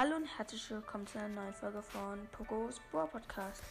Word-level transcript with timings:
Hallo 0.00 0.14
und 0.14 0.28
herzlich 0.36 0.70
willkommen 0.70 1.08
zu 1.08 1.18
einer 1.18 1.42
neuen 1.42 1.52
Folge 1.52 1.82
von 1.82 2.20
Pogos 2.30 2.76
Boa 2.92 3.06
Podcast. 3.06 3.64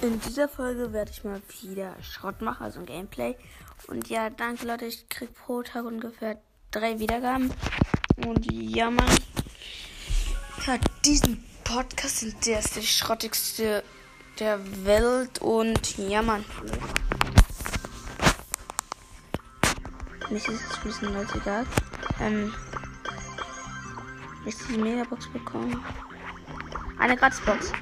In 0.00 0.20
dieser 0.20 0.48
Folge 0.48 0.92
werde 0.92 1.10
ich 1.10 1.24
mal 1.24 1.42
wieder 1.60 1.96
Schrott 2.02 2.40
machen, 2.40 2.62
also 2.62 2.78
ein 2.78 2.86
Gameplay. 2.86 3.34
Und 3.88 4.08
ja, 4.08 4.30
danke 4.30 4.64
Leute, 4.64 4.86
ich 4.86 5.08
krieg 5.08 5.34
pro 5.34 5.64
Tag 5.64 5.84
ungefähr 5.84 6.40
drei 6.70 7.00
Wiedergaben. 7.00 7.52
Und 8.24 8.46
ja, 8.48 8.92
man, 8.92 9.10
ja, 10.68 10.78
diesen 11.04 11.44
Podcast 11.64 12.22
ist 12.22 12.46
der, 12.46 12.60
ist 12.60 12.76
der 12.76 12.82
schrottigste 12.82 13.82
der 14.38 14.60
Welt. 14.84 15.40
Und 15.40 15.98
ja, 15.98 16.22
man. 16.22 16.44
Mir 20.30 20.36
ist 20.36 20.48
es 20.48 20.60
ein 20.76 20.82
bisschen 20.84 21.12
leid 21.12 21.34
egal. 21.34 21.66
Ähm, 22.20 22.54
ich 24.46 24.56
die 24.68 24.78
Megabox 24.78 25.28
bekommen. 25.28 25.82
Eine 26.98 27.16
Gratisbox. 27.16 27.72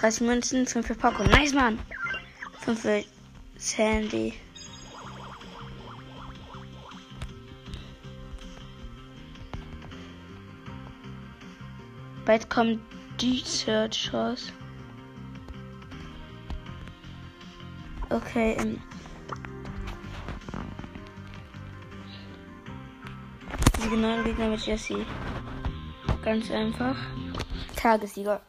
30 0.00 0.26
Münzen, 0.26 0.66
5 0.66 0.86
für 0.86 0.94
Poco. 0.94 1.24
Nice, 1.24 1.52
Mann. 1.52 1.78
5 2.60 2.80
für 2.80 3.04
Sandy. 3.56 4.34
Bald 12.24 12.48
kommt 12.48 12.80
die 13.20 13.42
Search 13.44 14.12
raus. 14.12 14.52
Okay, 18.08 18.56
ähm. 18.58 18.80
Die 23.82 23.88
genauen 23.88 24.24
Gegner 24.24 24.48
mit 24.48 24.60
Jesse. 24.60 25.04
Ganz 26.30 26.48
einfach. 26.52 26.94
Tagessieger. 27.74 28.40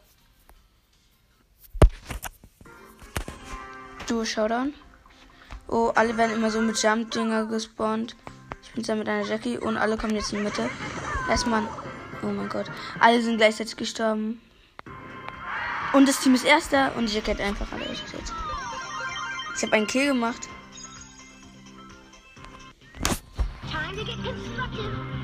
Du 4.06 4.24
Showdown. 4.24 4.72
Oh, 5.66 5.90
alle 5.96 6.16
werden 6.16 6.36
immer 6.36 6.48
so 6.52 6.60
mit 6.60 6.80
Jump-Dinger 6.80 7.46
gespawnt. 7.46 8.14
Ich 8.62 8.70
bin 8.70 8.84
zusammen 8.84 9.00
mit 9.00 9.08
einer 9.08 9.26
Jackie 9.26 9.58
und 9.58 9.76
alle 9.78 9.96
kommen 9.96 10.14
jetzt 10.14 10.32
in 10.32 10.38
die 10.38 10.44
Mitte. 10.44 10.70
Erstmal. 11.28 11.64
Oh 12.22 12.26
mein 12.26 12.48
Gott. 12.48 12.66
Alle 13.00 13.20
sind 13.20 13.38
gleichzeitig 13.38 13.74
gestorben. 13.74 14.40
Und 15.92 16.08
das 16.08 16.20
Team 16.20 16.36
ist 16.36 16.44
erster 16.44 16.94
und 16.94 17.08
die 17.08 17.14
Jackie 17.16 17.32
hat 17.32 17.40
einfach 17.40 17.66
alle 17.72 17.86
getötet. 17.86 18.32
Ich 19.56 19.62
habe 19.64 19.72
einen 19.72 19.88
Kill 19.88 20.06
gemacht. 20.06 20.48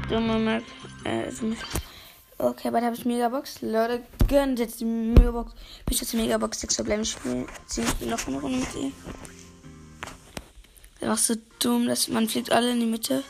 Dumme 0.08 0.38
Map. 0.40 0.64
Äh, 1.04 1.30
Okay, 2.40 2.70
bald 2.70 2.84
habe 2.84 2.94
ich 2.94 3.04
Megabox. 3.04 3.62
Leute, 3.62 4.00
gönnt 4.28 4.60
jetzt 4.60 4.78
die 4.78 4.84
Megabox. 4.84 5.52
Bis 5.86 6.00
jetzt 6.00 6.12
die 6.12 6.18
Megabox 6.18 6.60
6 6.60 6.76
verbleiben 6.76 7.02
ich 7.02 7.16
noch 8.06 8.28
eine 8.28 8.40
Runde 8.40 8.58
mit 8.58 8.74
ihr. 8.76 8.92
Der 11.00 11.08
macht 11.08 11.24
so 11.24 11.34
dumm, 11.58 11.88
dass 11.88 12.06
man 12.06 12.28
fliegt 12.28 12.52
alle 12.52 12.70
in 12.70 12.78
die 12.78 12.86
Mitte. 12.86 13.24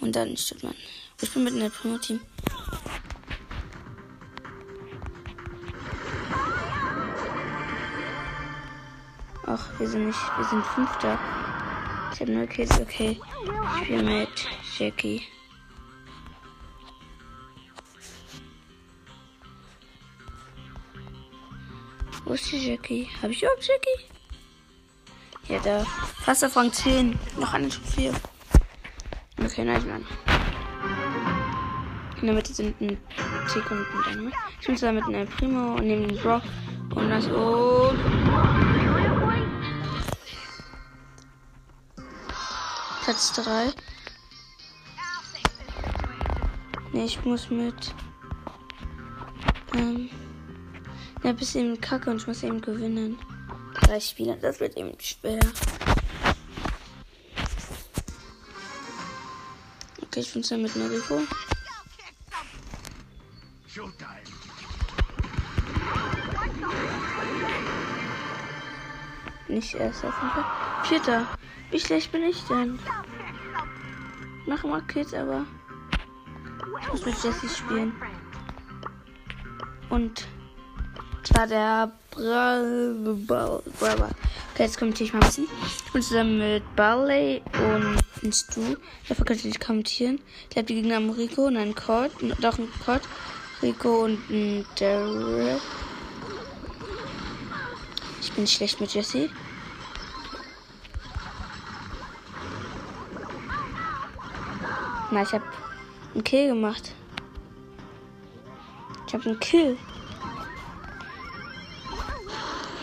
Und 0.00 0.16
dann 0.16 0.34
stirbt 0.38 0.64
man. 0.64 0.74
Ich 1.20 1.30
bin 1.30 1.44
mit 1.44 1.52
in 1.52 1.60
der 1.60 1.68
Primo-Team. 1.68 2.20
Ach, 9.46 9.78
wir 9.78 9.88
sind 9.88 10.06
nicht, 10.06 10.18
wir 10.38 10.44
sind 10.44 10.64
Fünfter. 10.64 11.18
Ich 12.14 12.20
habe 12.20 12.32
nur 12.32 12.46
Kills, 12.46 12.80
okay. 12.80 13.20
Ich 13.76 13.84
spiele 13.84 14.02
mit 14.02 14.28
Jackie. 14.78 15.22
Wo 22.26 22.32
ist 22.32 22.50
die 22.50 22.58
Jackie? 22.58 23.08
Habe 23.22 23.32
ich 23.32 23.40
überhaupt 23.40 23.64
Jackie? 23.64 24.04
Ja, 25.46 25.60
da. 25.60 25.84
Fast 26.24 26.44
auf 26.44 26.56
Rang 26.56 26.72
10. 26.72 27.16
Noch 27.38 27.54
eine 27.54 27.68
Trophäe. 27.68 28.12
Okay, 29.40 29.64
nice, 29.64 29.84
Mann. 29.84 30.04
In 32.20 32.26
der 32.26 32.34
Mitte 32.34 32.52
sind 32.52 32.80
ein 32.80 32.98
Tick 33.52 33.70
und 33.70 33.78
ein 33.78 34.12
Dynamite. 34.12 34.36
Ich 34.60 34.66
bin 34.66 34.76
zusammen 34.76 35.04
mit 35.06 35.14
einem 35.14 35.28
Primo 35.28 35.76
und 35.76 35.86
nehme 35.86 36.08
den 36.08 36.16
Brock. 36.16 36.42
Und 36.96 37.10
das 37.10 37.26
und. 37.26 37.96
Platz 43.04 43.32
3. 43.34 43.72
Ne, 46.92 47.04
ich 47.04 47.24
muss 47.24 47.50
mit. 47.50 47.94
Ähm. 49.76 50.10
Ja, 51.26 51.32
bis 51.32 51.56
eben 51.56 51.80
kacke 51.80 52.08
und 52.08 52.18
ich 52.18 52.26
muss 52.28 52.44
eben 52.44 52.60
gewinnen. 52.60 53.18
Drei 53.74 53.98
Spieler, 53.98 54.36
das 54.36 54.60
wird 54.60 54.76
eben 54.76 54.96
schwer. 55.00 55.40
Okay, 60.04 60.20
ich 60.20 60.30
finde 60.30 60.44
es 60.44 60.50
mit 60.52 60.76
Noriko. 60.76 61.20
Nicht 69.48 69.74
erst 69.74 70.04
auf 70.04 70.14
jeden 70.14 70.30
Fall. 70.30 70.44
Vierter. 70.84 71.26
Wie 71.72 71.80
schlecht 71.80 72.12
bin 72.12 72.22
ich 72.22 72.40
denn? 72.44 72.78
Mach 74.46 74.62
mal 74.62 74.82
Kids, 74.82 75.12
aber 75.12 75.44
ich 76.82 76.88
muss 76.92 77.04
mit 77.04 77.20
Jesse 77.24 77.48
spielen. 77.48 77.92
Und 79.90 80.28
war 81.34 81.46
der 81.46 81.92
Brother. 82.10 84.10
Okay, 84.52 84.62
jetzt 84.62 84.78
kommentiere 84.78 85.06
ich 85.06 85.12
mal 85.12 85.20
ein 85.20 85.26
bisschen. 85.26 85.48
Ich 85.84 85.92
bin 85.92 86.02
zusammen 86.02 86.38
mit 86.38 86.76
Barley 86.76 87.42
und 88.22 88.34
Stu. 88.34 88.76
Dafür 89.08 89.24
könnt 89.24 89.44
ihr 89.44 89.48
nicht 89.48 89.60
kommentieren. 89.60 90.20
Ich 90.44 90.50
glaube, 90.50 90.66
die 90.66 90.74
Gegner 90.74 90.96
haben 90.96 91.10
Rico 91.10 91.46
und 91.46 91.56
einen 91.56 91.74
Cord. 91.74 92.10
Doch, 92.40 92.58
ein 92.58 92.68
Cord. 92.84 93.02
Rico 93.62 94.04
und 94.04 94.18
ein 94.30 94.64
Derek. 94.78 95.60
Ich 98.20 98.32
bin 98.32 98.46
schlecht 98.46 98.80
mit 98.80 98.92
Jesse. 98.92 99.30
Na, 105.10 105.22
ich 105.22 105.32
habe 105.32 105.44
einen 106.14 106.24
Kill 106.24 106.48
gemacht. 106.48 106.92
Ich 109.06 109.14
habe 109.14 109.24
einen 109.24 109.40
Kill. 109.40 109.78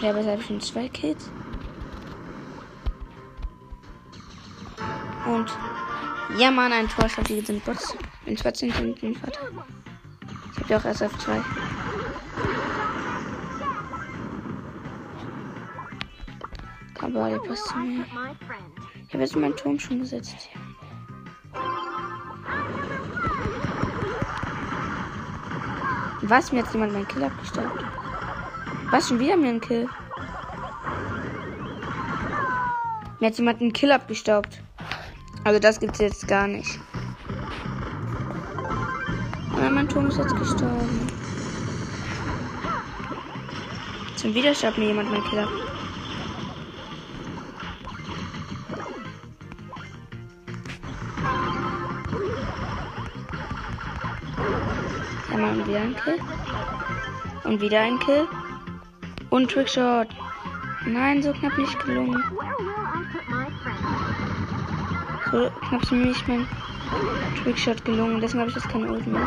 Ja, 0.03 0.09
aber 0.09 0.19
habe 0.19 0.41
ich 0.41 0.47
schon 0.47 0.59
zwei 0.59 0.89
Kills. 0.89 1.29
Und 5.25 5.49
ja, 6.37 6.51
Mann, 6.51 6.73
ein 6.73 6.89
Torschlag, 6.89 7.25
die 7.25 7.39
sind 7.39 7.63
Bots. 7.63 7.95
In 8.25 8.35
14 8.35 8.73
sind 8.73 9.01
ein 9.01 9.15
Vater. 9.15 9.39
Ich 10.51 10.59
habe 10.59 10.69
ja 10.73 10.77
auch 10.77 10.83
erst 10.83 11.03
auf 11.03 11.17
zwei. 11.19 11.41
Aber 17.01 17.29
der 17.29 17.37
passt 17.37 17.69
zu 17.69 17.77
mir. 17.77 18.05
Ich 19.07 19.13
habe 19.13 19.23
jetzt 19.23 19.35
meinen 19.37 19.55
Turm 19.55 19.79
schon 19.79 19.99
gesetzt. 19.99 20.49
Was? 26.23 26.51
Mir 26.51 26.61
hat 26.61 26.73
jemand 26.73 26.91
meinen 26.91 27.07
Kill 27.07 27.23
abgestaubt. 27.23 28.02
Was 28.93 29.07
schon 29.07 29.19
wieder 29.19 29.35
mir 29.35 29.49
ein 29.49 29.59
Kill? 29.59 29.89
Mir 33.19 33.25
hat 33.25 33.37
jemand 33.39 33.59
einen 33.59 33.73
Kill 33.73 33.91
abgestaubt. 33.91 34.61
Also 35.43 35.59
das 35.59 35.79
gibt's 35.79 35.97
jetzt 35.97 36.27
gar 36.27 36.47
nicht. 36.47 36.79
Ja, 39.59 39.71
mein 39.71 39.89
Turm 39.89 40.09
ist 40.09 40.19
jetzt 40.19 40.35
gestorben. 40.35 41.07
Zum 44.15 44.35
wieder 44.35 44.53
staubt 44.53 44.77
mir 44.77 44.85
jemand 44.85 45.09
mein 45.09 45.23
Killer. 45.23 45.47
Einmal 55.31 55.67
wieder 55.67 55.81
ein 55.81 55.95
Kill. 55.95 56.19
Und 57.43 57.59
wieder 57.59 57.81
ein 57.81 57.97
Kill. 57.97 58.27
Und 59.33 59.49
Trickshot. 59.49 60.09
Nein, 60.85 61.23
so 61.23 61.33
knapp 61.33 61.57
nicht 61.57 61.79
gelungen. 61.83 62.23
So 65.31 65.49
knapp 65.67 65.81
ist 65.81 65.91
mir 65.91 66.05
nicht 66.05 66.27
mein 66.27 66.47
Trickshot 67.41 67.83
gelungen. 67.83 68.21
Deswegen 68.21 68.41
habe 68.41 68.51
ich 68.51 68.55
jetzt 68.55 68.69
keine 68.69 68.91
Ult 68.91 69.07
mehr. 69.07 69.21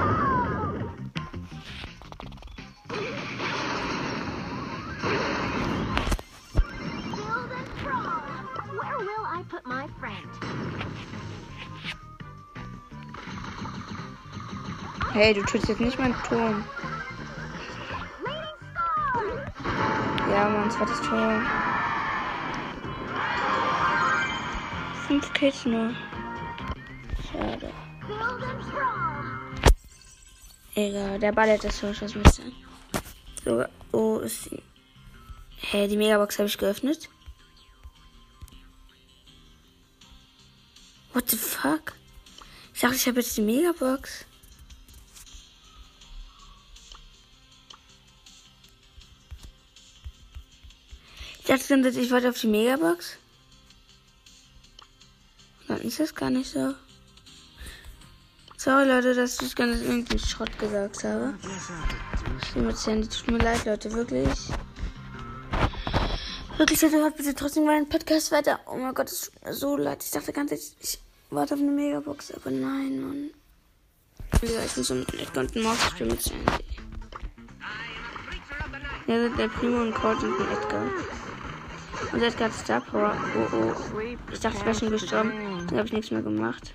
Hey, 15.14 15.34
du 15.34 15.42
tötest 15.42 15.68
jetzt 15.68 15.80
nicht 15.80 15.98
meinen 15.98 16.14
Turm. 16.28 16.62
Ja, 20.66 20.72
mein 20.72 20.78
zweites 20.78 21.00
Tor. 21.02 21.42
Fünf 25.06 25.32
Kills 25.32 25.64
nur. 25.64 25.94
Schade. 27.30 27.72
Egal, 30.74 31.18
der 31.20 31.32
Ball 31.32 31.58
das 31.58 31.80
Tor 31.80 31.92
das 31.98 32.14
müsste. 32.14 32.42
So, 33.44 33.64
oh, 33.92 34.18
ist 34.18 34.44
sie. 34.44 34.62
Hä, 35.58 35.78
hey, 35.78 35.88
die 35.88 35.96
Megabox 35.96 36.38
habe 36.38 36.48
ich 36.48 36.58
geöffnet. 36.58 37.08
What 41.12 41.30
the 41.30 41.36
fuck? 41.36 41.92
Ich 42.74 42.80
dachte, 42.80 42.96
ich 42.96 43.06
habe 43.06 43.20
jetzt 43.20 43.36
die 43.36 43.42
Megabox. 43.42 44.26
Dachte 51.46 51.80
dann, 51.80 51.84
ich 51.84 52.10
wollte 52.10 52.28
auf 52.28 52.40
die 52.40 52.46
Megabox. 52.48 53.18
Dann 55.68 55.80
ist 55.80 56.00
das 56.00 56.14
gar 56.14 56.30
nicht 56.30 56.50
so. 56.50 56.74
Sorry 58.56 58.88
Leute, 58.88 59.14
dass 59.14 59.40
ich 59.40 59.54
ganz 59.54 59.80
irgendwie 59.80 60.18
Schrott 60.18 60.58
gesagt 60.58 61.04
habe. 61.04 61.34
Die 62.54 63.08
tut 63.08 63.30
mir 63.30 63.38
leid, 63.38 63.64
Leute, 63.64 63.92
wirklich. 63.92 64.28
Wirklich, 66.56 66.82
Leute, 66.82 66.96
hört 66.96 67.16
bitte 67.16 67.34
trotzdem 67.34 67.64
meinen 67.64 67.88
Podcast 67.88 68.32
weiter. 68.32 68.58
Oh 68.66 68.76
mein 68.76 68.94
Gott, 68.94 69.10
es 69.12 69.30
tut 69.30 69.44
mir 69.44 69.52
so 69.52 69.76
leid. 69.76 70.02
Ich 70.02 70.10
dachte 70.10 70.32
ganz 70.32 70.50
ehrlich, 70.50 70.74
ich 70.80 70.98
warte 71.30 71.54
auf 71.54 71.60
eine 71.60 71.70
Megabox, 71.70 72.32
aber 72.32 72.50
nein, 72.50 73.00
Mann. 73.00 73.30
Ich 74.32 74.40
bin 74.40 74.50
so 74.84 74.94
mit 74.94 75.14
Edgar 75.14 75.44
und 75.44 75.56
Maus, 75.56 75.78
ich 75.88 75.98
bin 75.98 76.08
mit 76.08 76.22
Sandy. 76.22 76.64
Ja, 79.06 79.28
der 79.28 79.48
Primo 79.48 79.82
und 79.82 79.94
Cord 79.94 80.22
und 80.22 80.40
Edgar. 80.40 80.86
Und 82.12 82.22
Edgar 82.22 82.48
hat 82.48 82.54
Star 82.54 82.80
Power. 82.80 83.16
Oh 83.34 83.56
oh. 83.56 83.72
Ich 84.32 84.40
dachte, 84.40 84.58
ich 84.58 84.64
wäre 84.64 84.74
schon 84.74 84.90
gestorben. 84.90 85.32
Dann 85.68 85.78
habe 85.78 85.86
ich 85.86 85.92
nichts 85.92 86.10
mehr 86.10 86.22
gemacht. 86.22 86.74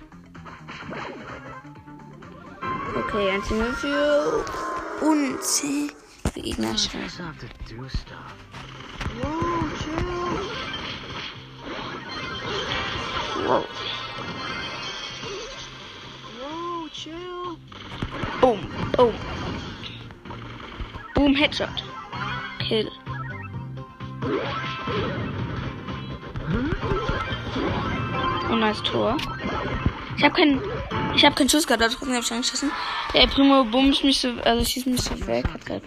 Okay, 2.94 3.30
ein 3.30 3.42
Single 3.42 3.72
für 3.72 4.44
unzählige 5.00 5.94
Gegner. 6.34 6.74
Wow. 13.46 13.64
Boom, 18.40 18.58
boom. 18.96 19.14
Boom, 21.14 21.34
Headshot. 21.34 21.68
Kill. 22.58 22.90
Und 28.62 28.68
nice 28.68 28.82
Tor. 28.84 29.16
Ich 30.16 30.22
habe 30.22 30.34
keinen, 30.34 30.62
ich 31.16 31.24
habe 31.24 31.34
keinen 31.34 31.48
Schuss 31.48 31.66
gehabt, 31.66 31.82
trotzdem 31.82 32.14
habe 32.14 32.22
ich 32.24 32.30
angeschossen. 32.30 32.70
Der 33.12 33.26
Primo 33.26 33.64
bumst 33.64 34.04
mich 34.04 34.20
so, 34.20 34.28
also 34.44 34.64
schießt 34.64 34.86
mich 34.86 35.00
so 35.00 35.26
weg, 35.26 35.44
hat 35.52 35.66
gerade 35.66 35.82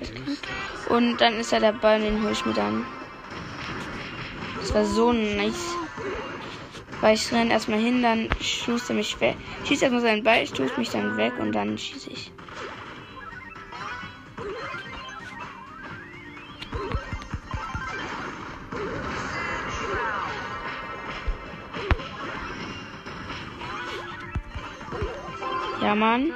Und 0.89 1.17
dann 1.17 1.35
ist 1.35 1.53
er 1.53 1.61
der 1.61 1.71
Ball, 1.71 2.01
den 2.01 2.21
hole 2.21 2.33
ich 2.33 2.45
mir 2.45 2.53
dann. 2.53 2.85
Das 4.59 4.73
war 4.73 4.83
so 4.83 5.13
nice. 5.13 5.73
Weil 6.99 7.15
ich 7.15 7.31
renne 7.31 7.51
erstmal 7.51 7.79
hin, 7.79 8.03
dann 8.03 8.27
schießt 8.41 8.89
er 8.89 8.95
mich 8.95 9.21
weg. 9.21 9.37
Schießt 9.65 9.83
erstmal 9.83 10.01
seinen 10.01 10.23
Ball, 10.23 10.43
ich 10.43 10.49
stoße 10.49 10.73
mich 10.77 10.89
dann 10.89 11.15
weg 11.15 11.31
und 11.39 11.53
dann 11.53 11.77
schieße 11.77 12.09
ich. 12.09 12.34
Mann. 25.95 26.31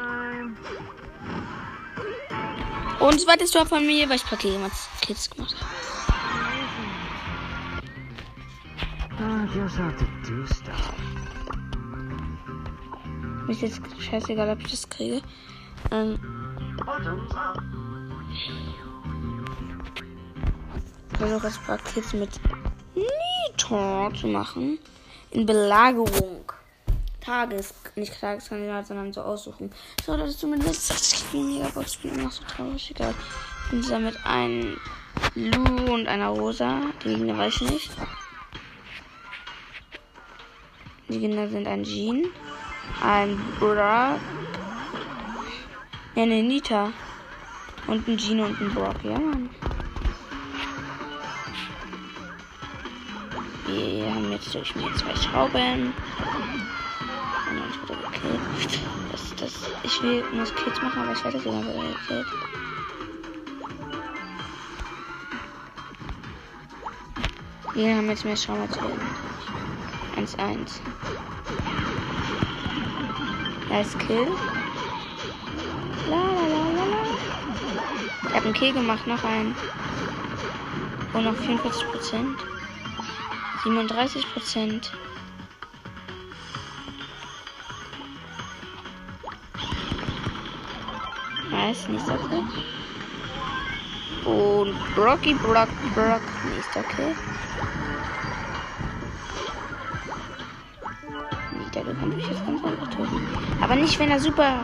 Und 2.99 3.21
zweites 3.21 3.51
Tor 3.51 3.65
von 3.65 3.85
mir, 3.85 4.09
weil 4.09 4.17
ich 4.17 4.25
Paket 4.25 4.59
Kids 5.01 5.29
gemacht 5.29 5.55
habe. 5.55 5.89
Mir 13.45 13.51
ist 13.51 13.61
jetzt 13.61 13.81
scheißegal, 13.99 14.49
ob 14.49 14.59
ich 14.59 14.71
das 14.71 14.89
kriege. 14.89 15.21
Ähm. 15.91 16.19
Ich 21.11 21.17
versuche 21.17 21.47
jetzt 21.47 21.65
Paket 21.65 22.13
mit 22.13 22.39
Nito 22.95 24.11
zu 24.11 24.27
machen. 24.27 24.79
In 25.31 25.45
Belagerung. 25.45 26.51
Tages, 27.21 27.73
nicht 27.99 28.19
Tageskandidat, 28.19 28.87
sondern 28.87 29.13
so 29.13 29.21
aussuchen. 29.21 29.71
So, 30.05 30.17
das 30.17 30.31
ist 30.31 30.39
zumindest 30.39 30.89
das 30.89 31.25
Megabox. 31.33 31.93
Ich 31.93 31.99
bin 31.99 32.13
immer 32.13 32.23
noch 32.23 32.31
so 32.31 32.43
traurig. 32.43 32.91
Egal. 32.91 33.13
Ich 33.65 33.71
bin 33.71 33.83
zusammen 33.83 34.05
mit 34.05 34.25
einem 34.25 34.77
Lu 35.35 35.93
und 35.93 36.07
einer 36.07 36.29
Rosa. 36.29 36.81
Die 37.03 37.09
Gegner 37.09 37.37
weiß 37.37 37.61
ich 37.61 37.69
nicht. 37.69 37.91
Die 41.09 41.19
Gegner 41.19 41.47
sind 41.47 41.67
ein 41.67 41.83
Jean, 41.83 42.27
ein 43.03 43.35
Brock, 43.59 43.77
ja, 43.79 44.19
eine 46.15 46.43
Nita 46.43 46.91
und 47.87 48.07
ein 48.07 48.17
Jean 48.17 48.41
und 48.41 48.61
ein 48.61 48.71
Brock. 48.73 49.03
Ja, 49.03 49.17
Mann. 49.17 49.49
Wir 53.65 54.13
haben 54.13 54.31
jetzt 54.31 54.53
durch 54.53 54.75
mir 54.75 54.93
zwei 54.95 55.15
Schrauben. 55.15 55.93
Okay. 58.23 58.79
Das, 59.11 59.35
das, 59.35 59.53
ich 59.83 60.03
will 60.03 60.23
muss 60.33 60.53
Kills 60.55 60.81
machen, 60.81 61.01
aber 61.01 61.13
ich 61.13 61.23
werde 61.23 61.39
sogar 61.39 61.61
wieder 61.61 61.73
gekillt. 61.73 62.27
Wir 67.73 67.95
haben 67.95 68.09
jetzt 68.09 68.25
mehr 68.25 68.35
Schaumaterialien. 68.35 68.99
1-1. 70.17 70.81
Nice 73.69 73.97
Kill. 73.99 74.27
La, 76.09 76.17
la, 76.17 76.47
la, 76.47 76.85
la, 76.85 77.03
Ich 78.23 78.35
habe 78.35 78.45
einen 78.45 78.53
Kill 78.53 78.73
gemacht, 78.73 79.07
noch 79.07 79.23
einen. 79.23 79.55
Und 81.13 81.23
noch 81.23 81.35
44 81.35 81.87
Prozent. 81.87 82.37
37 83.63 84.25
Nice, 91.69 91.87
nächster 91.87 92.17
Kill. 92.17 92.43
Und 94.25 94.95
Brocky 94.95 95.35
Brock 95.35 95.69
Brock, 95.93 96.21
nächster 96.55 96.81
Kill. 96.95 97.15
Nita, 101.59 101.81
du 101.81 101.93
kannst 101.93 102.17
mich 102.17 102.27
jetzt 102.27 102.43
ganz 102.43 102.63
einfach 102.63 102.87
töten. 102.87 103.27
Aber 103.61 103.75
nicht, 103.75 103.99
wenn 103.99 104.09
er 104.09 104.19
super 104.19 104.63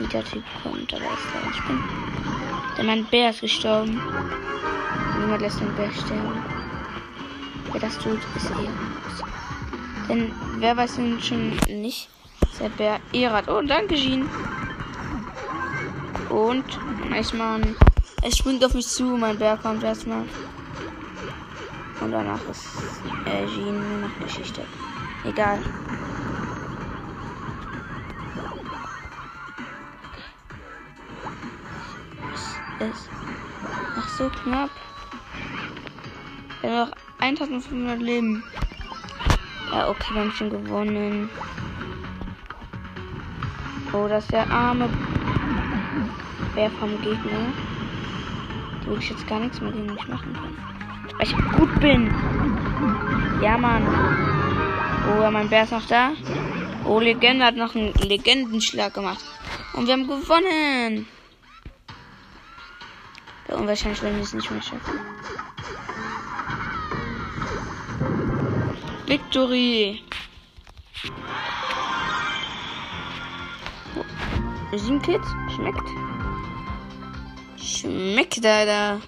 Nita-Typ 0.00 0.44
kommt, 0.62 0.92
aber 0.92 1.02
ist 1.02 1.28
da 1.32 1.50
ich 1.50 1.66
bin. 1.66 1.82
Denn 2.76 2.86
mein 2.86 3.04
Bär 3.06 3.30
ist 3.30 3.40
gestorben. 3.40 3.98
Niemand 5.18 5.40
lässt 5.40 5.60
den 5.60 5.74
Bär 5.76 5.90
sterben. 5.92 6.44
Wer 7.72 7.80
das 7.80 7.96
tut, 7.96 8.20
ist 8.36 8.50
er. 8.50 10.08
Denn 10.08 10.30
wer 10.58 10.76
weiß 10.76 10.96
denn 10.96 11.22
schon 11.22 11.56
nicht, 11.68 12.10
der 12.58 12.68
Bär 12.68 13.00
Erat. 13.14 13.48
Oh, 13.48 13.62
danke, 13.62 13.94
Jean. 13.94 14.28
Und 16.30 16.64
meine, 17.34 17.74
es 18.22 18.38
springt 18.38 18.64
auf 18.64 18.74
mich 18.74 18.86
zu, 18.86 19.02
mein 19.02 19.36
Bär 19.36 19.56
kommt 19.56 19.82
erstmal. 19.82 20.24
Und 22.00 22.12
danach 22.12 22.40
ist 22.48 22.64
äh, 23.26 23.46
Jean 23.46 24.00
nach 24.00 24.18
Geschichte. 24.20 24.62
Egal. 25.24 25.58
Es 32.78 32.96
ist 32.96 33.10
noch 33.96 34.08
so 34.08 34.30
knapp. 34.30 34.70
Wir 36.60 36.70
haben 36.70 36.90
noch 36.90 36.96
1500 37.18 38.00
Leben. 38.00 38.44
Ja, 39.72 39.88
okay, 39.88 40.14
wir 40.14 40.20
haben 40.22 40.30
schon 40.32 40.50
gewonnen. 40.50 41.28
Oh, 43.92 44.06
das 44.08 44.24
ist 44.24 44.32
der 44.32 44.48
arme 44.48 44.88
Bär 46.54 46.70
vom 46.70 47.00
Gegner. 47.02 47.52
Wo 48.86 48.96
ich 48.96 49.10
jetzt 49.10 49.26
gar 49.26 49.40
nichts 49.40 49.60
mehr 49.60 49.72
gegen 49.72 49.92
mich 49.92 50.08
machen 50.08 50.32
kann. 50.32 50.56
Weil 51.18 51.26
ich 51.26 51.36
gut 51.56 51.80
bin. 51.80 52.06
Ja, 53.42 53.56
Mann. 53.56 53.86
Oh, 55.08 55.30
mein 55.30 55.48
Bär 55.48 55.64
ist 55.64 55.72
noch 55.72 55.86
da. 55.86 56.12
Oh, 56.84 56.98
Legende 56.98 57.44
hat 57.44 57.56
noch 57.56 57.74
einen 57.74 57.92
Legendenschlag 57.94 58.94
gemacht. 58.94 59.24
Und 59.74 59.86
wir 59.86 59.92
haben 59.92 60.06
gewonnen. 60.06 61.06
Bei 63.46 63.54
Und 63.54 63.66
wahrscheinlich 63.66 64.02
werden 64.02 64.16
wir 64.16 64.22
es 64.22 64.34
nicht 64.34 64.50
mehr 64.50 64.62
schaffen. 64.62 65.00
Victory! 69.06 70.02
Sieben 74.72 75.02
Kids? 75.02 75.26
Schmeckt. 75.56 76.09
Schmeckt, 77.62 78.44
Alter. 78.44 79.00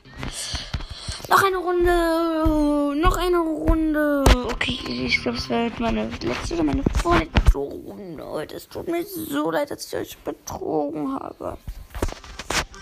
Noch 1.28 1.42
eine 1.42 1.56
Runde. 1.56 3.00
Noch 3.00 3.16
eine 3.16 3.38
Runde. 3.38 4.24
Okay, 4.52 5.06
ich 5.06 5.22
glaube, 5.22 5.38
es 5.38 5.48
wird 5.48 5.80
meine 5.80 6.08
letzte 6.22 6.54
oder 6.54 6.64
meine 6.64 6.82
vorletzte 7.02 7.58
Runde. 7.58 8.54
Es 8.54 8.68
tut 8.68 8.88
mir 8.88 9.04
so 9.04 9.50
leid, 9.50 9.70
dass 9.70 9.86
ich 9.86 9.98
euch 9.98 10.18
betrogen 10.18 11.14
habe. 11.14 11.56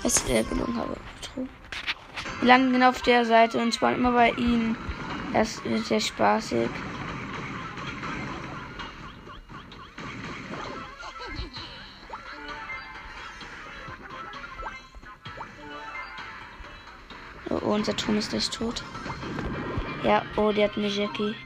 Es 0.03 0.29
äh, 0.29 0.43
gelogen 0.43 0.77
habe. 0.77 0.97
Betrogen. 1.21 1.49
Wir 2.41 2.49
landen 2.49 2.73
genau 2.73 2.89
auf 2.89 3.03
der 3.03 3.25
Seite 3.25 3.59
und 3.59 3.73
zwar 3.73 3.95
immer 3.95 4.13
bei 4.13 4.31
ihnen. 4.31 4.77
Das 5.33 5.63
wird 5.65 5.87
sehr 5.87 6.01
spaßig. 6.01 6.69
Oh, 17.71 17.75
unser 17.75 17.97
Turm 17.97 18.19
ist 18.19 18.31
gleich 18.31 18.51
tot. 18.51 18.83
Ja, 20.03 20.25
oh, 20.37 20.51
der 20.51 20.69
hat 20.69 20.77
eine 20.77 20.89
Jackie. 20.89 21.37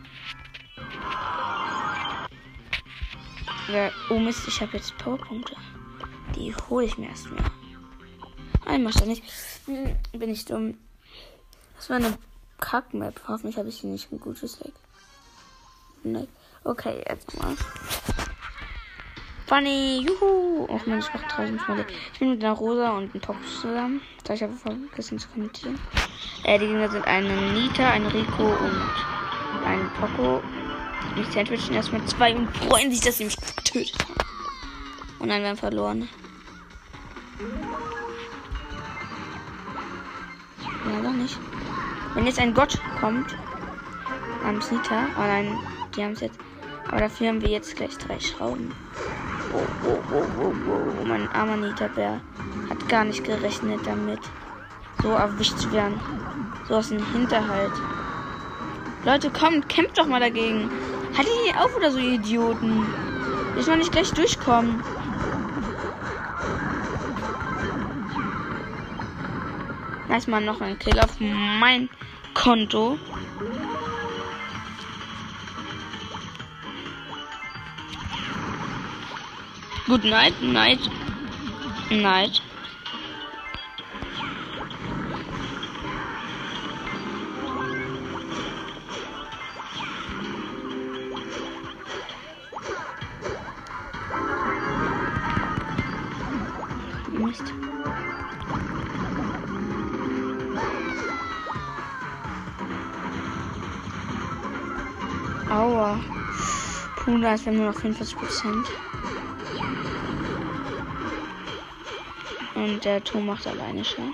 Ja, 3.71 3.91
oh 4.09 4.19
Mist, 4.19 4.49
ich 4.49 4.59
habe 4.63 4.79
jetzt 4.79 4.97
Powerpunkte. 4.97 5.55
Die 6.35 6.55
hole 6.71 6.87
ich 6.87 6.97
mir 6.97 7.09
erstmal. 7.09 7.45
Nein, 8.65 8.85
mach 8.85 8.95
doch 8.95 9.05
nicht. 9.05 9.23
Hm, 9.67 9.97
bin 10.19 10.31
ich 10.31 10.47
dumm. 10.47 10.79
Das 11.77 11.91
war 11.91 11.97
eine 11.97 12.17
Kackmap. 12.59 13.21
Hoffentlich 13.29 13.59
habe 13.59 13.69
ich 13.69 13.81
hier 13.81 13.91
nicht 13.91 14.11
ein 14.11 14.19
gutes 14.19 14.61
Leg. 14.61 14.73
Ne. 16.05 16.27
Okay, 16.65 17.05
jetzt 17.07 17.39
mal. 17.39 17.55
Funny, 19.47 20.07
juhu! 20.07 20.65
Och 20.71 20.87
Mensch, 20.87 21.05
ich 21.07 21.13
mach 21.13 21.23
1000 21.25 21.61
Schmelle. 21.61 21.87
Ich 22.15 22.19
bin 22.19 22.31
mit 22.31 22.43
einer 22.43 22.55
Rosa 22.55 22.93
und 22.93 23.13
einem 23.13 23.21
Tox 23.21 23.61
zusammen. 23.61 24.01
Habe 24.27 24.35
ich 24.35 24.61
vergessen 24.63 25.19
zu 25.19 25.29
kommentieren. 25.29 25.79
Äh, 26.45 26.59
die 26.59 26.67
Gegner 26.67 26.91
sind 26.91 27.07
ein 27.07 27.55
Nita, 27.55 27.91
ein 27.91 28.07
Rico 28.07 28.45
und 28.45 28.81
ein 29.67 29.91
Poco. 29.99 30.43
Die 31.17 31.33
sandwichen 31.33 31.75
erstmal 31.75 32.05
zwei 32.07 32.35
und 32.35 32.55
freuen 32.57 32.91
sich, 32.91 33.01
dass 33.01 33.19
sie 33.19 33.25
mich 33.25 33.37
getötet 33.37 33.97
haben. 34.03 34.15
Und 35.21 35.29
dann 35.29 35.43
werden 35.43 35.57
verloren. 35.57 36.09
Ja, 40.85 41.03
doch 41.03 41.13
nicht. 41.13 41.39
Wenn 42.15 42.27
jetzt 42.27 42.39
ein 42.39 42.55
Gott 42.55 42.79
kommt, 43.01 43.37
namens 44.43 44.71
Nita, 44.71 45.07
oh 45.17 45.21
nein, 45.21 45.59
die 45.97 46.05
haben 46.05 46.13
es 46.13 46.21
jetzt. 46.21 46.39
Aber 46.89 47.01
dafür 47.01 47.29
haben 47.29 47.41
wir 47.41 47.49
jetzt 47.49 47.75
gleich 47.77 47.97
drei 47.97 48.21
Schrauben. 48.21 48.73
Oh, 49.53 49.59
oh, 49.87 49.99
oh, 50.13 50.25
oh, 50.41 50.53
oh. 50.69 51.05
Mein 51.07 51.29
armer 51.29 51.57
Nita-Bär 51.57 52.21
hat 52.69 52.89
gar 52.89 53.05
nicht 53.05 53.25
gerechnet 53.25 53.81
damit, 53.85 54.21
so 55.05 55.11
erwischt 55.11 55.59
zu 55.59 55.71
werden. 55.71 56.01
So 56.67 56.77
aus 56.77 56.89
dem 56.89 57.05
Hinterhalt. 57.13 57.73
Leute, 59.05 59.31
kommt, 59.31 59.69
kämpft 59.69 59.99
doch 59.99 60.07
mal 60.07 60.19
dagegen. 60.19 60.71
Haltet 61.17 61.33
die 61.47 61.55
auf 61.55 61.77
oder 61.77 61.93
so, 61.93 61.99
ihr 61.99 62.15
Idioten. 62.15 62.87
Ich 63.59 63.67
noch 63.67 63.77
nicht 63.77 63.93
gleich 63.93 64.11
durchkommen. 64.13 64.83
Erstmal 70.09 70.41
noch 70.41 70.61
ein 70.63 70.79
Kill 70.79 70.99
auf 70.99 71.21
mein 71.21 71.91
Konto. 72.33 72.99
Good 79.87 80.05
night, 80.05 80.41
night, 80.41 80.81
night. 81.91 82.44
Aua. 105.55 106.01
Puh, 106.97 107.19
da 107.21 107.35
ist 107.35 107.47
nur 107.47 107.67
noch 107.67 107.79
45 107.79 108.17
Prozent. 108.17 108.67
Und 112.57 112.85
der 112.85 113.05
Turm 113.05 113.27
macht 113.27 113.47
alleine 113.47 113.85
schon. 113.85 114.13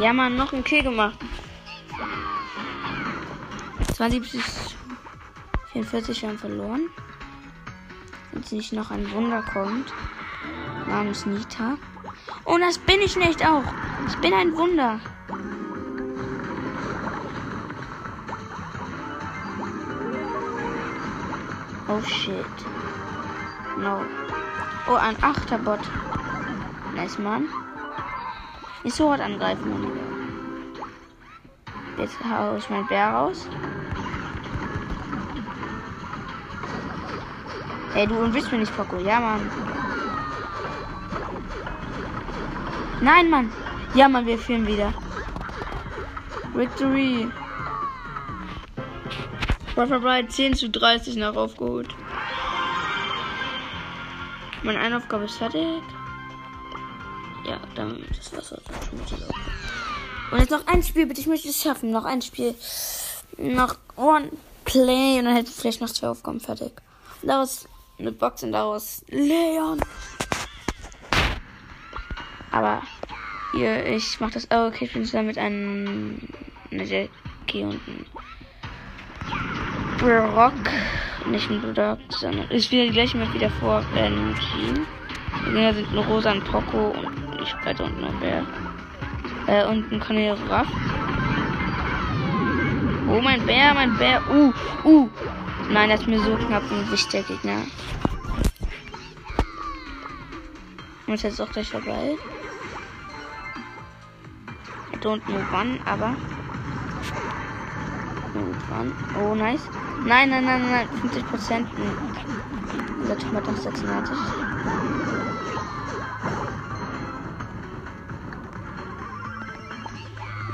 Ja, 0.00 0.14
man, 0.14 0.36
noch 0.36 0.54
ein 0.54 0.64
Kill 0.64 0.82
gemacht. 0.82 1.18
72 3.94 4.32
bis 4.32 4.74
44 5.72 6.24
haben 6.24 6.38
verloren. 6.38 6.88
Wenn 8.30 8.40
jetzt 8.40 8.52
nicht 8.52 8.72
noch 8.72 8.90
ein 8.90 9.12
Wunder 9.12 9.42
kommt. 9.42 9.92
Namens 10.86 11.26
Nita. 11.26 11.76
Und 12.44 12.60
das 12.60 12.78
bin 12.78 13.00
ich 13.00 13.16
nicht 13.16 13.46
auch. 13.46 13.64
Ich 14.08 14.16
bin 14.16 14.32
ein 14.34 14.56
Wunder. 14.56 14.98
Oh 21.88 22.00
shit. 22.02 22.44
No. 23.78 24.00
Oh, 24.88 24.94
ein 24.94 25.16
Achterbot. 25.22 25.80
Nice, 26.94 27.18
Mann. 27.18 27.48
Nicht 28.82 28.96
so 28.96 29.10
hart 29.10 29.20
angreifen, 29.20 29.70
Mann. 29.70 29.92
Jetzt 31.98 32.16
hau 32.24 32.56
ich 32.56 32.68
mein 32.70 32.86
Bär 32.86 33.08
raus. 33.08 33.48
Ey, 37.94 38.06
du 38.06 38.32
willst 38.32 38.50
mir 38.50 38.58
nicht 38.58 38.74
Poco. 38.76 38.96
Ja, 38.96 39.20
Mann. 39.20 39.50
Nein, 43.02 43.30
Mann. 43.30 43.52
Ja, 43.96 44.08
Mann, 44.08 44.26
wir 44.26 44.38
führen 44.38 44.64
wieder. 44.64 44.94
Victory. 46.54 47.28
Butterfly 49.74 50.28
10 50.28 50.54
zu 50.54 50.70
30 50.70 51.16
nach 51.16 51.34
aufgeholt. 51.34 51.88
Meine 54.62 54.78
eine 54.78 54.98
Aufgabe 54.98 55.24
ist 55.24 55.34
fertig. 55.34 55.82
Ja, 57.44 57.60
dann 57.74 58.04
das 58.32 58.52
Aufgabe. 58.52 58.78
Und 60.30 60.38
jetzt 60.38 60.50
noch 60.50 60.66
ein 60.68 60.84
Spiel, 60.84 61.06
bitte. 61.06 61.20
Ich 61.20 61.26
möchte 61.26 61.48
es 61.48 61.60
schaffen. 61.60 61.90
Noch 61.90 62.04
ein 62.04 62.22
Spiel. 62.22 62.54
Noch 63.36 63.78
One 63.96 64.30
Play 64.64 65.18
und 65.18 65.24
dann 65.24 65.34
hätte 65.34 65.50
ich 65.50 65.56
vielleicht 65.56 65.80
noch 65.80 65.90
zwei 65.90 66.08
Aufgaben 66.08 66.38
fertig. 66.38 66.70
Und 67.20 67.28
daraus 67.28 67.66
eine 67.98 68.12
Box 68.12 68.44
und 68.44 68.52
daraus 68.52 69.02
Leon. 69.08 69.80
Aber 72.52 72.82
hier, 73.52 73.84
ich 73.86 74.20
mach 74.20 74.30
das. 74.30 74.46
Oh, 74.50 74.66
okay, 74.68 74.84
ich 74.84 74.92
bin 74.92 75.04
zusammen 75.04 75.28
mit 75.28 75.38
einem. 75.38 76.18
Eine 76.70 76.84
Jackie 76.84 77.64
und 77.64 77.80
ein 77.86 78.06
Brock. 79.98 80.52
Nicht 81.26 81.50
ein 81.50 81.60
Brock, 81.60 81.98
sondern 82.08 82.50
ist 82.50 82.70
wieder 82.70 82.84
die 82.84 82.92
gleiche 82.92 83.18
Map 83.18 83.32
wieder 83.34 83.50
vor 83.50 83.84
ähm, 83.96 84.34
Team. 84.36 84.86
Die 85.40 85.52
Gegner 85.52 85.74
sind 85.74 85.92
ein 85.92 85.98
Rosa, 85.98 86.30
ein 86.30 86.42
Poco 86.44 86.88
und 86.90 87.40
ich 87.42 87.54
weiter 87.66 87.84
unten 87.84 88.04
ein 88.04 88.20
Bär. 88.20 88.46
Äh, 89.46 89.66
und 89.66 89.92
ein 89.92 90.00
Cornel 90.00 90.36
Raff. 90.48 90.68
Oh, 93.08 93.20
mein 93.20 93.44
Bär, 93.44 93.74
mein 93.74 93.96
Bär. 93.98 94.22
Uh, 94.30 94.52
uh. 94.84 95.08
Nein, 95.70 95.90
das 95.90 96.00
ist 96.00 96.08
mir 96.08 96.20
so 96.20 96.36
knapp 96.36 96.62
ein 96.70 96.90
wichtiger 96.90 97.22
Gegner. 97.22 97.62
Und 101.06 101.14
ist 101.14 101.22
jetzt 101.22 101.40
auch 101.40 101.50
gleich 101.50 101.68
vorbei. 101.68 102.16
Don't 105.02 105.20
know 105.26 105.40
wann, 105.50 105.80
aber. 105.84 106.14
Irgendwann. 108.34 108.92
Oh, 109.20 109.34
nice. 109.34 109.62
Nein, 110.06 110.30
nein, 110.30 110.44
nein, 110.44 110.62
nein. 110.70 110.88
50 111.00 111.26
Prozent. 111.28 111.68
Unser 113.00 113.18
Turm 113.18 113.36
hat 113.36 113.46
noch 113.48 113.56
96. 113.56 114.16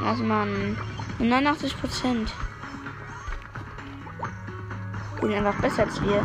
Also 0.03 0.25
man 0.25 0.79
89 1.19 1.79
Prozent. 1.79 2.33
Bin 5.21 5.35
einfach 5.35 5.61
besser 5.61 5.83
als 5.83 6.01
wir. 6.03 6.25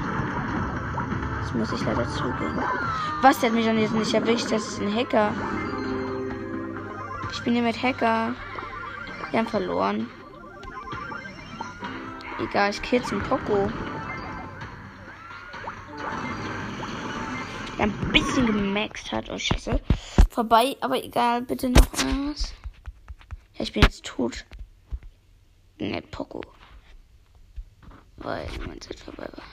Das 1.41 1.53
muss 1.53 1.71
ich 1.73 1.85
leider 1.85 2.07
zugeben. 2.09 2.63
Was, 3.21 3.41
der 3.41 3.49
hat 3.49 3.55
mich 3.55 3.65
doch 3.65 3.73
jetzt 3.73 3.93
nicht 3.93 4.13
erwischt. 4.13 4.49
Das 4.49 4.65
ist 4.65 4.81
ein 4.81 4.95
Hacker. 4.95 5.33
Ich 7.33 7.43
bin 7.43 7.55
hier 7.55 7.63
mit 7.63 7.81
Hacker. 7.81 8.35
Wir 9.31 9.39
haben 9.39 9.47
verloren. 9.47 10.09
Egal, 12.39 12.69
ich 12.69 12.81
kill 12.81 13.03
zum 13.03 13.21
Poco. 13.23 13.69
Der 17.77 17.85
ein 17.85 18.11
bisschen 18.11 18.45
gemaxt 18.45 19.11
hat. 19.11 19.29
Oh, 19.29 19.37
scheiße. 19.37 19.81
Vorbei, 20.29 20.77
aber 20.79 21.03
egal. 21.03 21.41
Bitte 21.41 21.69
noch 21.69 21.87
was. 21.91 22.53
Ja, 23.55 23.63
ich 23.63 23.73
bin 23.73 23.81
jetzt 23.81 24.05
tot. 24.05 24.45
Nicht 25.79 26.11
Poco. 26.11 26.41
Weil 28.17 28.47
mein 28.67 28.79
Zeit 28.79 28.99
vorbei 28.99 29.27
war. 29.33 29.43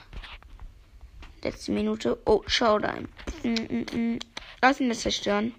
Letzte 1.43 1.71
Minute. 1.71 2.21
Oh, 2.25 2.43
Showdown. 2.45 3.07
Mm, 3.43 3.49
mm, 3.49 3.85
mm. 3.91 4.19
Lass 4.61 4.79
ihn 4.79 4.89
das 4.89 5.01
zerstören. 5.01 5.55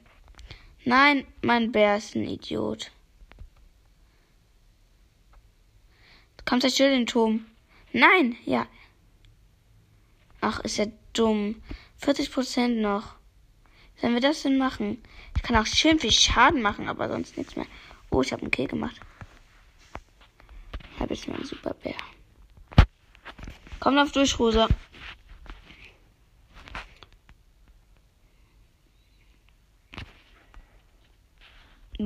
Nein, 0.85 1.27
mein 1.43 1.71
Bär 1.71 1.97
ist 1.97 2.17
ein 2.17 2.25
Idiot. 2.25 2.91
Komm, 6.45 6.61
zerstör 6.61 6.89
den 6.91 7.07
Turm. 7.07 7.47
Nein, 7.93 8.37
ja. 8.45 8.67
Ach, 10.41 10.61
ist 10.61 10.79
ja 10.79 10.87
dumm. 11.13 11.63
40% 12.01 12.81
noch. 12.81 13.15
Sollen 14.01 14.15
wir 14.15 14.21
das 14.21 14.43
denn 14.43 14.59
machen? 14.59 15.01
Ich 15.37 15.43
kann 15.43 15.57
auch 15.57 15.67
schön 15.67 16.01
viel 16.01 16.11
Schaden 16.11 16.63
machen, 16.63 16.89
aber 16.89 17.09
sonst 17.09 17.37
nichts 17.37 17.55
mehr. 17.55 17.67
Oh, 18.11 18.23
ich 18.23 18.33
habe 18.33 18.43
einen 18.43 18.51
Kill 18.51 18.67
gemacht. 18.67 19.01
Habe 20.99 21.15
jetzt 21.15 21.29
mal 21.29 21.37
einen 21.37 21.45
super 21.45 21.75
Bär. 21.75 21.95
Komm 23.79 23.99
auf 23.99 24.11
durch, 24.11 24.39
Rosa. 24.39 24.69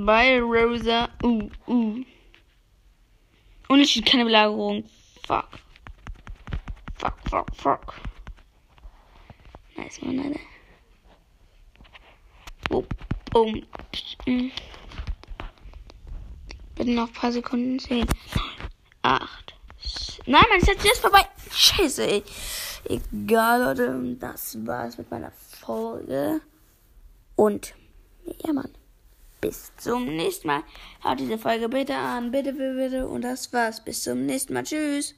Bei 0.04 0.40
Rosa. 0.40 1.08
Uh, 1.22 1.48
uh. 1.66 2.04
Und 3.68 3.80
es 3.80 3.90
steht 3.90 4.06
keine 4.06 4.24
Belagerung. 4.24 4.84
Fuck. 5.26 5.48
Fuck, 6.94 7.14
fuck, 7.28 7.54
fuck. 7.54 7.94
Nice, 9.76 10.00
Mann, 10.02 10.20
Alter. 10.20 10.40
Oh, 12.70 12.84
boom. 13.30 13.66
Bitte 16.74 16.90
noch 16.90 17.06
ein 17.06 17.12
paar 17.12 17.32
Sekunden. 17.32 17.78
10, 17.78 18.06
8. 19.02 19.54
Nein, 20.26 20.44
mein 20.50 20.60
Set 20.60 20.84
ist 20.84 21.00
vorbei. 21.00 21.24
Scheiße, 21.50 22.06
ey. 22.06 22.22
Egal, 22.84 23.62
Leute. 23.62 24.16
Das 24.18 24.58
war's 24.66 24.98
mit 24.98 25.10
meiner 25.10 25.32
Folge. 25.32 26.40
Und, 27.36 27.74
ja, 28.44 28.52
Mann 28.52 28.72
bis 29.46 29.72
zum 29.76 30.04
nächsten 30.06 30.48
Mal. 30.48 30.62
Haut 31.04 31.20
diese 31.20 31.38
Folge 31.38 31.68
bitte 31.68 31.94
an. 31.94 32.32
Bitte, 32.32 32.52
bitte, 32.52 32.74
bitte. 32.74 33.08
Und 33.08 33.22
das 33.22 33.52
war's. 33.52 33.84
Bis 33.84 34.02
zum 34.02 34.26
nächsten 34.26 34.54
Mal. 34.54 34.64
Tschüss. 34.64 35.14